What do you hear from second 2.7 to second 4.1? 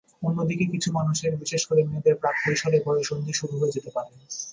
বয়ঃসন্ধি শুরু হয়ে যেতে পারে।